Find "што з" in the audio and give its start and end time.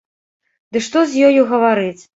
0.87-1.29